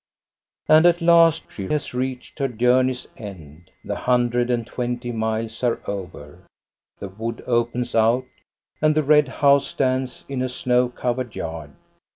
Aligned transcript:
And 0.67 0.87
at 0.87 0.99
last 0.99 1.43
she 1.51 1.67
has 1.67 1.93
reached 1.93 2.39
her 2.39 2.47
journey's 2.47 3.05
end, 3.17 3.35
the 3.35 3.35
l80 3.35 3.35
THE 3.35 3.35
STORY 3.35 3.53
OF 3.53 3.69
GOSTA 3.69 3.83
BE 3.83 3.93
RUNG 3.97 4.01
hundred 4.03 4.49
and 4.49 4.65
twenty 4.67 5.11
miles 5.11 5.63
are 5.63 5.79
over, 5.85 6.47
the 6.97 7.09
wood 7.09 7.43
opens 7.45 7.93
out, 7.93 8.25
and 8.81 8.95
the 8.95 9.03
red 9.03 9.27
house 9.27 9.67
stands 9.67 10.25
in 10.27 10.41
a 10.41 10.49
snow 10.49 10.89
covered 10.89 11.35
yard. 11.35 11.73